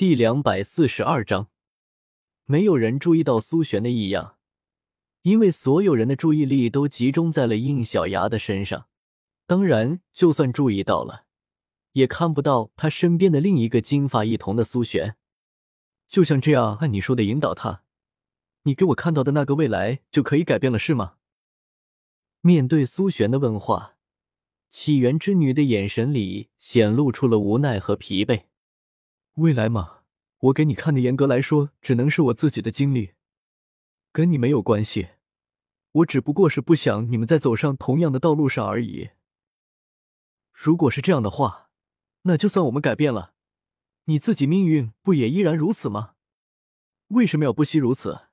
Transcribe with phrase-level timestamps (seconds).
[0.00, 1.50] 第两百四十二章，
[2.46, 4.38] 没有人注意到苏璇的异样，
[5.20, 8.88] 因为所有人的注意力都集中在了应小牙的身上。
[9.46, 11.26] 当然，就算注意到了，
[11.92, 15.16] 也看不到他身边的另一个金发异瞳的苏璇。
[16.08, 17.82] 就像这样，按你说的引导他，
[18.62, 21.16] 你给我看到的那个未来就可以改变了，是吗？
[22.40, 23.96] 面对苏璇的问话，
[24.70, 28.44] 起源之女的眼神里显露出了无奈和疲惫。
[29.34, 30.02] 未来嘛，
[30.38, 33.14] 我给你看的，严格来说，只能是我自己的经历，
[34.12, 35.10] 跟你没有关系。
[35.92, 39.10] 我只不过是不想你们再走上同样的道路上而已。
[40.52, 41.70] 如果是这样的话，
[42.22, 43.34] 那就算我们改变了，
[44.04, 46.14] 你自己命运不也依然如此吗？
[47.08, 48.28] 为什么要不惜如此？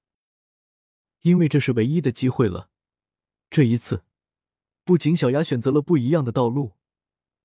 [1.22, 2.70] 因为这是唯一的机会了。
[3.50, 4.04] 这一次，
[4.84, 6.74] 不仅小牙选择了不一样的道路，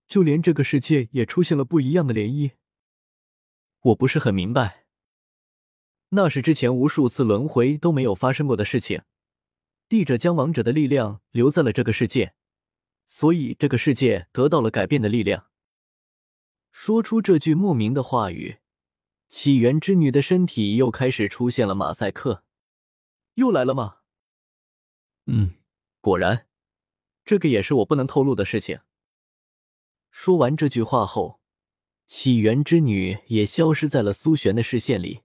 [0.07, 2.53] 就连这个世界也出现了不一样的涟漪。
[3.83, 4.87] 我不是很明白，
[6.11, 9.03] 那是之前无数次轮回都没有发生过的事情。
[9.89, 12.35] 帝者将王者的力量留在了这个世界，
[13.09, 15.49] 所以这个世界得到了改变的力量。
[16.71, 18.59] 说出这句莫名的话语，
[19.29, 22.45] 起源之女的身体又开始出现了马赛克。
[23.35, 23.97] 又来了吗？
[25.27, 25.57] 嗯，
[26.01, 26.47] 果然，
[27.25, 28.79] 这个也是我不能透露的事情。
[30.13, 31.42] 说完这句话后。
[32.15, 35.23] 起源之女也消失在了苏璇的视线里。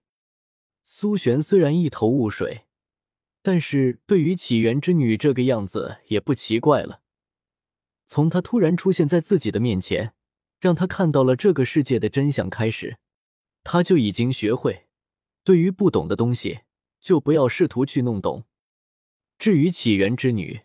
[0.86, 2.64] 苏璇虽然一头雾水，
[3.42, 7.02] 但是对于起源之女这个样子也不奇怪了。
[8.06, 10.14] 从她突然出现在自己的面前，
[10.62, 12.98] 让他看到了这个世界的真相开始，
[13.66, 14.88] 他就已经学会，
[15.44, 16.62] 对于不懂的东西
[17.02, 18.46] 就不要试图去弄懂。
[19.38, 20.62] 至于起源之女，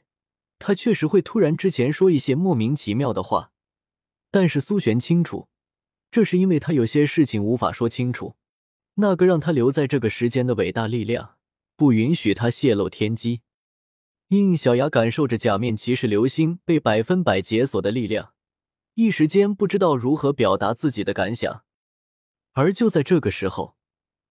[0.61, 3.51] 她确实会突然之前说一些莫名其妙的话，
[4.31, 5.49] 但是苏璇清楚。
[6.13, 8.37] 这是因为他有些事情无法说清楚，
[8.97, 11.37] 那个让他留在这个时间的伟大力量
[11.75, 13.41] 不允许他泄露天机。
[14.29, 18.35] 应小牙感受着假面骑士流星被百分百解锁的力量，
[18.95, 21.65] 一时间不知道如何表达自己的感想。
[22.53, 23.77] 而就在这个时候，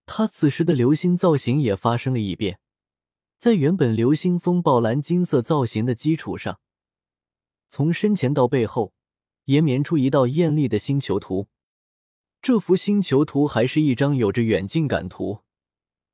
[0.06, 2.60] 他此时的流星造型也发生了异变，
[3.40, 6.60] 在原本流星风暴蓝金色造型的基础上，
[7.68, 8.94] 从身前到背后
[9.46, 11.48] 延绵出一道艳丽的星球图。
[12.42, 15.42] 这幅星球图还是一张有着远近感图，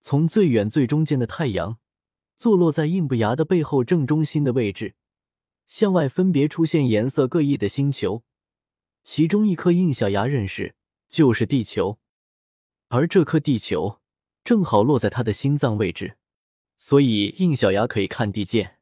[0.01, 1.77] 从最远最中间的太阳，
[2.35, 4.95] 坐落在印不牙的背后正中心的位置，
[5.67, 8.23] 向外分别出现颜色各异的星球，
[9.03, 10.75] 其中一颗印小牙认识
[11.07, 11.97] 就是地球，
[12.89, 14.01] 而这颗地球
[14.43, 16.17] 正好落在他的心脏位置，
[16.75, 18.79] 所以印小牙可以看地见。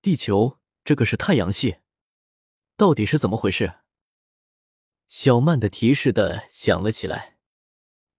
[0.00, 1.76] 地球这个是太阳系，
[2.78, 3.74] 到底是怎么回事？
[5.16, 7.36] 小曼的提示的响了起来。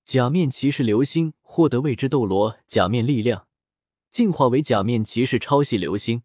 [0.05, 3.49] 假面骑士流星获得未知斗罗假面力量，
[4.09, 6.23] 进化为假面骑士超系流星。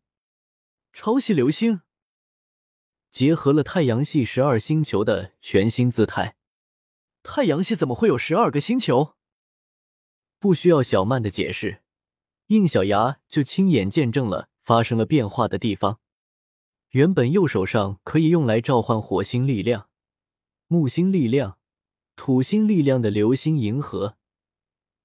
[0.93, 1.81] 超系流星
[3.11, 6.37] 结合了太阳系十二星球的全新姿态。
[7.25, 9.17] 太阳系怎么会有十二个星球？
[10.39, 11.83] 不需要小曼的解释，
[12.47, 15.99] 应小牙就亲眼见证了发生了变化的地方。
[16.91, 19.90] 原本右手上可以用来召唤火星力量。
[20.73, 21.59] 木星力量、
[22.15, 24.17] 土星力量的流星银河，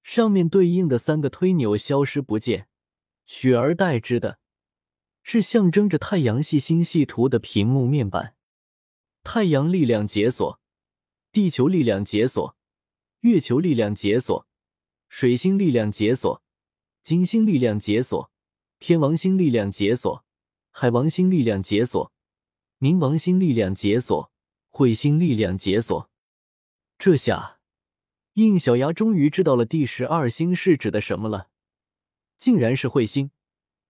[0.04, 2.68] 上面对应的三个推钮消失不见，
[3.26, 4.38] 取而代之的
[5.24, 8.36] 是象征着太阳系星系图的屏幕面板。
[9.24, 10.60] 太阳力量解锁，
[11.32, 12.56] 地球力量解锁，
[13.22, 14.46] 月球力量解锁，
[15.08, 16.44] 水星力量解锁，
[17.02, 18.30] 金星力量解锁，
[18.78, 20.24] 天王星力量解锁，
[20.70, 22.12] 海王星力量解锁，
[22.78, 24.30] 冥王星力量解锁。
[24.76, 26.10] 彗星力量解锁，
[26.98, 27.60] 这下
[28.34, 31.48] 应小牙终于知道了第十二星是指的什么了，
[32.36, 33.30] 竟然是彗星。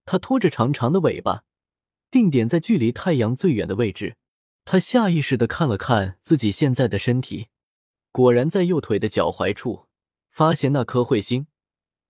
[0.05, 1.43] 它拖着长长的尾巴，
[2.09, 4.15] 定点在距离太阳最远的位置。
[4.65, 7.49] 他下意识的看了看自己现在的身体，
[8.13, 9.87] 果然在右腿的脚踝处
[10.31, 11.49] 发现那颗彗星，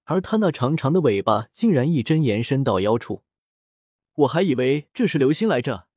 [0.04, 3.24] 而它那长长的尾巴竟然一针延伸到腰处。
[4.16, 5.88] 我还以为这是流星来着，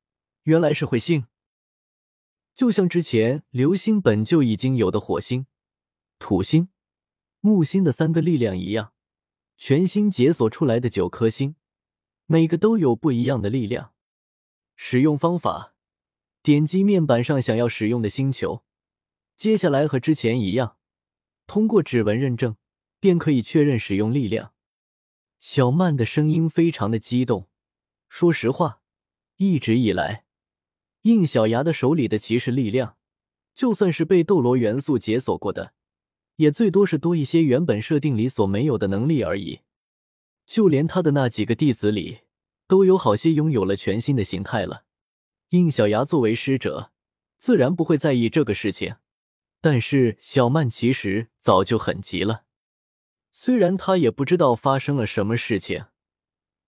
[0.44, 1.26] 原来是彗星。
[2.60, 5.46] 就像之前流星本就已经有的火星、
[6.18, 6.68] 土星、
[7.40, 8.92] 木星的三个力量一样，
[9.56, 11.56] 全新解锁出来的九颗星，
[12.26, 13.94] 每个都有不一样的力量。
[14.76, 15.74] 使用方法：
[16.44, 18.66] 点击面板上想要使用的星球，
[19.38, 20.76] 接下来和之前一样，
[21.48, 22.58] 通过指纹认证，
[23.00, 24.52] 便可以确认使用力量。
[25.40, 27.48] 小曼的声音非常的激动。
[28.10, 28.82] 说实话，
[29.38, 30.26] 一直以来。
[31.04, 32.98] 应小牙的手里的骑士力量，
[33.54, 35.74] 就算是被斗罗元素解锁过的，
[36.36, 39.62] 也最多是多一些原本设定里所没有的能力而已。
[40.46, 42.20] 就连他的那几个弟子里，
[42.68, 44.84] 都有好些拥有了全新的形态了。
[45.50, 46.92] 应小牙作为师者，
[47.38, 48.96] 自然不会在意这个事情。
[49.62, 52.46] 但是小曼其实早就很急了。
[53.32, 55.86] 虽然他也不知道发生了什么事情，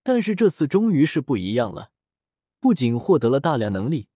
[0.02, 1.90] 但是这次终于是不一样了，
[2.60, 4.08] 不仅获得了大量能力，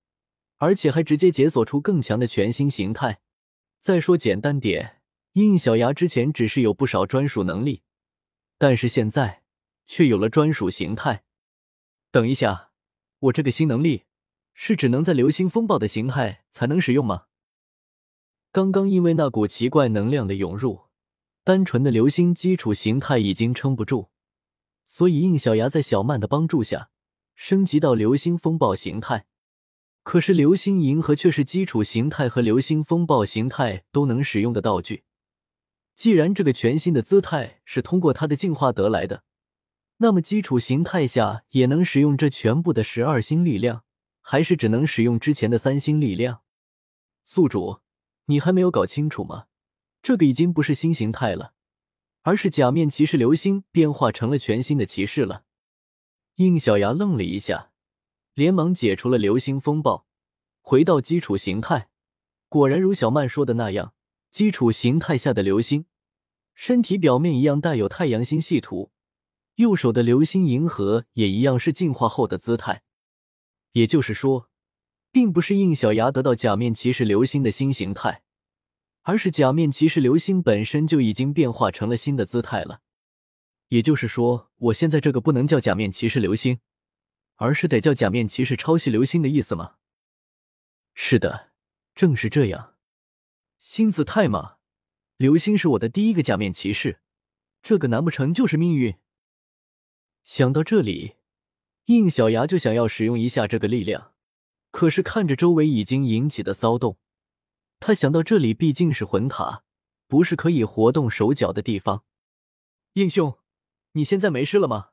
[0.58, 3.20] 而且还直接解锁出更强的全新形态。
[3.80, 7.82] 再说简单点，应小牙之前只是有不少专属能力，
[8.58, 9.42] 但是现在
[9.86, 11.24] 却有了专属形态。
[12.10, 12.70] 等一下，
[13.18, 14.04] 我这个新能力
[14.54, 17.24] 是只能在流星风暴的形态才能使用吗？
[18.52, 20.86] 刚刚因为那股奇怪能量的涌入。
[21.44, 24.08] 单纯的流星基础形态已经撑不住，
[24.84, 26.90] 所以应小牙在小曼的帮助下
[27.36, 29.26] 升级到流星风暴形态。
[30.06, 35.02] 可是流星银河却是基础形态和流星风暴形态都能使用的道具。
[35.96, 39.24] 既然这个全新的姿态是通过它的进化得来的，
[39.96, 43.82] 那么基础形态下也能使用这全部的十二星力量，
[44.20, 46.42] 还是只能使用之前的三星力量？
[47.24, 47.80] 宿主，
[48.26, 49.46] 你还没有搞清楚吗？
[50.02, 51.54] 这个已经不是新形态了，
[52.22, 55.42] 而是假面骑士流星变化成了全新的骑士了。
[56.36, 57.72] 应小牙愣了一下，
[58.36, 60.06] 连忙解除了流星风暴，
[60.60, 61.88] 回到基础形态。
[62.50, 63.94] 果然如小曼说的那样，
[64.30, 65.86] 基础形态下的流星，
[66.54, 68.92] 身体表面一样带有太阳星系图，
[69.54, 72.82] 右手的流星银河也一样是进化后的姿态。
[73.72, 74.50] 也就是说，
[75.10, 78.22] 并不是应小牙得到假面骑士流星的新形态。
[79.00, 82.82] 而是假面骑士流星本身就已经变化成了新的姿态了，
[83.68, 86.58] 也就是说，我现在这个不能叫假面骑士流星，
[87.36, 89.76] 而是得叫假面骑士抄袭流星的意思吗？
[90.94, 91.52] 是的，
[91.94, 92.74] 正是这样。
[93.58, 94.56] 新姿态嘛，
[95.16, 97.00] 流星是我的第一个假面骑士，
[97.62, 98.96] 这个难不成就是命运？
[100.24, 101.16] 想到这里，
[101.86, 104.14] 应小牙就想要使用一下这个力量，
[104.70, 106.98] 可是看着周围已经引起的骚动。
[107.78, 109.64] 他想到这里毕竟是魂塔，
[110.06, 112.04] 不是可以活动手脚的地方。
[112.94, 113.38] 英兄，
[113.92, 114.90] 你现在没事了吗？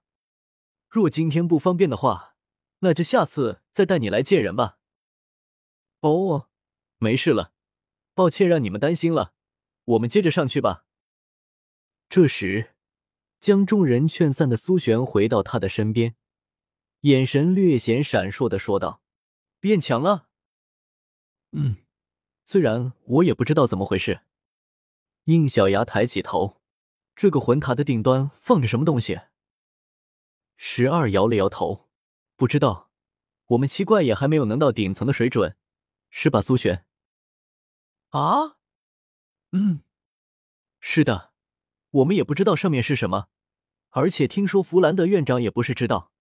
[0.90, 2.33] 若今天不方便的话，
[2.84, 4.78] 那就下次再带你来见人吧。
[6.02, 6.50] 哦，
[6.98, 7.54] 没事了，
[8.14, 9.34] 抱歉让你们担心了。
[9.86, 10.86] 我们接着上去吧。
[12.10, 12.76] 这时，
[13.40, 16.16] 将众人劝散的苏璇回到他的身边，
[17.02, 19.02] 眼神略显闪烁的说道
[19.62, 20.28] ：“变强了。”
[21.52, 21.78] 嗯。
[22.46, 24.20] 虽然我也不知道怎么回事，
[25.24, 26.62] 应小牙抬起头，
[27.16, 29.22] 这个魂塔的顶端放着什么东西？
[30.58, 31.83] 十二摇了摇头，
[32.44, 32.92] 不知道。
[33.46, 35.56] 我们七怪也还没有能到顶层的水准，
[36.10, 36.86] 是吧，苏璇？
[38.10, 38.58] 啊？
[39.54, 39.82] 嗯，
[40.82, 41.32] 是的，
[41.92, 43.30] 我们也不知道上面是什么，
[43.92, 46.12] 而且听说弗兰德院长也不是知道，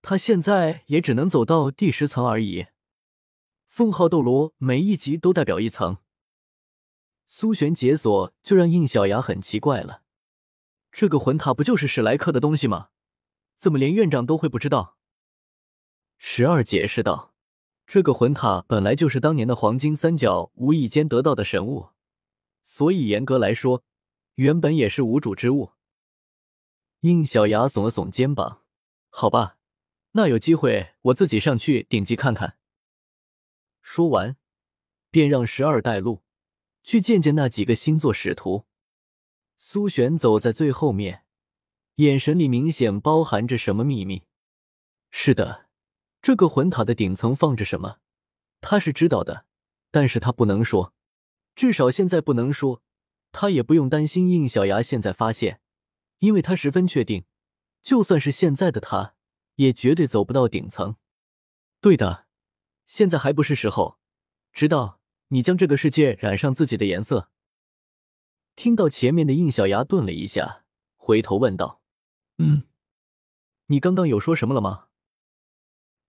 [0.00, 2.68] 他现在也只能走到第十层而已。
[3.66, 5.98] 封号斗罗每一级都代表一层，
[7.26, 10.04] 苏璇解锁就让应小牙很奇怪了。
[10.90, 12.88] 这个魂塔不就是史莱克的东西吗？
[13.56, 14.96] 怎么连院长都会不知道？
[16.16, 17.34] 十二解释道
[17.86, 21.90] ：“这个魂塔本来就是当年的黄金三角无意间得到的神物，
[22.62, 23.82] 所以严格来说，
[24.36, 25.72] 原本也是无主之物。”
[27.00, 28.62] 应小牙耸了耸肩膀
[29.10, 29.58] ：“好吧，
[30.12, 32.56] 那有机会我自己上去顶级看看。”
[33.82, 34.36] 说完，
[35.10, 36.22] 便让十二带路，
[36.82, 38.64] 去见见那几个星座使徒。
[39.56, 41.24] 苏璇走在最后面，
[41.96, 44.22] 眼神里明显包含着什么秘密。
[45.10, 45.63] 是的，
[46.24, 47.98] 这个魂塔的顶层放着什么，
[48.62, 49.44] 他是知道的，
[49.90, 50.94] 但是他不能说，
[51.54, 52.82] 至少现在不能说。
[53.30, 55.60] 他也不用担心应小牙现在发现，
[56.20, 57.26] 因为他十分确定，
[57.82, 59.16] 就算是现在的他，
[59.56, 60.96] 也绝对走不到顶层。
[61.82, 62.24] 对的。
[62.86, 63.98] 现在还不是时候，
[64.50, 67.28] 直到你将这个世界染上自己的颜色。
[68.56, 70.64] 听到前面的应小牙顿了一下，
[70.96, 71.82] 回头问道
[72.38, 72.62] ：“嗯，
[73.66, 74.86] 你刚刚有说什么了吗？”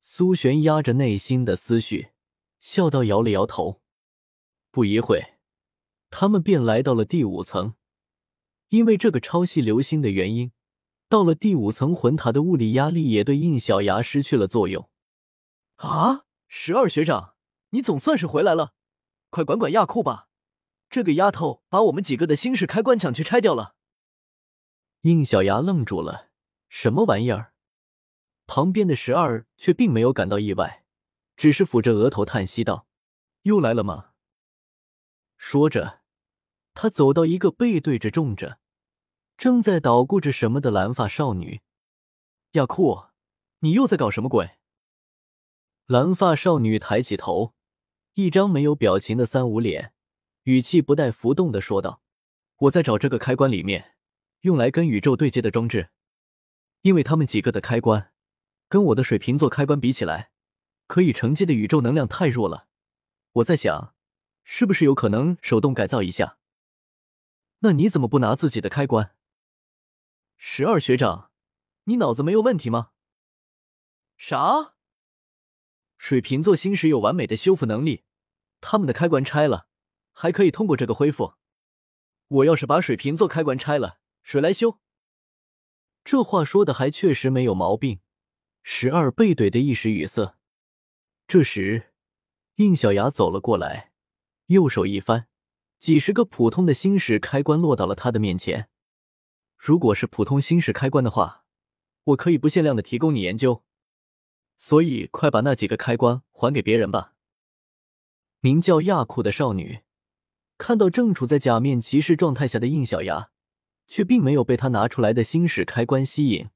[0.08, 2.10] 苏璇压着内心的思绪，
[2.60, 3.82] 笑道，摇了摇头。
[4.70, 5.40] 不一会，
[6.12, 7.74] 他们便来到了第五层。
[8.70, 10.52] 因为这个超系流星的原因，
[11.10, 14.88] 到了第五层，魂塔的物理压力也对应小牙失去了作用。
[15.78, 16.26] 啊！
[16.48, 17.34] 十二学长，
[17.72, 18.74] 你总算是回来了，
[19.32, 20.30] 快管管亚库吧！
[20.88, 23.74] 这个丫头把我们几个的心事开关抢去拆掉了。
[25.02, 26.30] 应小牙愣住了，
[26.70, 27.55] 什么玩意儿？
[28.48, 30.84] 旁边的十二却并没有感到意外，
[31.36, 32.88] 只是抚着额头叹息道
[33.44, 34.12] ：“又来了吗？”
[35.38, 36.02] 说着，
[36.74, 38.60] 他走到一个背对着种着、
[39.38, 41.62] 正在捣鼓着什么的蓝发少女。
[42.52, 43.06] 亚库，
[43.60, 44.58] 你又在搞什么鬼？
[45.88, 47.54] 蓝发少女抬起头，
[48.14, 49.94] 一张没有表情的三五脸，
[50.44, 52.02] 语气不带浮动的说道
[52.58, 53.96] ：“我在找这个开关里面
[54.42, 55.90] 用来跟宇宙对接的装置，
[56.82, 58.14] 因为他们几个的开关
[58.68, 60.32] 跟我的水瓶座开关比起来，
[60.88, 62.68] 可以承接的宇宙能量太弱了。
[63.34, 63.96] 我在想，
[64.44, 66.38] 是不是有可能手动改造一下？”
[67.60, 69.16] 那你怎么不拿自己的开关？
[70.38, 71.32] 十二学长，
[71.86, 72.92] 你脑子没有问题吗？
[74.18, 74.76] 啥？
[75.98, 78.04] 水瓶座星石有完美的修复能力，
[78.62, 79.68] 他们的开关拆了，
[80.12, 81.36] 还可以通过这个恢复。
[82.28, 84.80] 我要是把水瓶座开关拆了，谁来修？
[86.04, 88.02] 这话说的还确实没有毛病。
[88.68, 90.36] 十二背怼的一时语塞。
[91.28, 91.94] 这时，
[92.56, 93.92] 应小牙走了过来，
[94.48, 95.28] 右手一翻。
[95.78, 98.68] 几十个普通的星矢开关落到了他的面前。
[99.56, 101.46] 如果是普通星矢开关的话，
[102.06, 103.64] 我可以不限量的提供你研究。
[104.58, 107.14] 所以，快把那几个开关还给别人吧。
[108.40, 109.82] 名叫亚库的少女
[110.58, 113.30] 看到正处在假面骑士状态下的应小牙，
[113.86, 116.50] 却并没有被他拿出来的星矢开关吸引，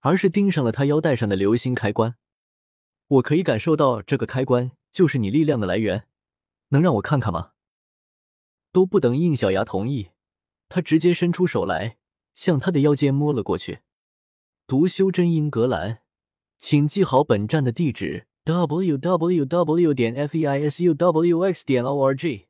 [0.00, 2.16] 而是盯上了他腰带上的流星开关。
[3.08, 6.06] 我可以感受到这个开关就是你力量的来源，
[6.68, 7.52] 能让我看看吗？
[8.72, 10.10] 都不等应小牙同意，
[10.68, 11.96] 他直接伸出手来，
[12.34, 13.80] 向他的腰间摸了过去。
[14.66, 16.02] 读修真英格兰，
[16.58, 19.92] 请记好本站的地址：w w w.
[19.92, 21.66] 点 f e i s u w x.
[21.66, 22.49] 点 o r g。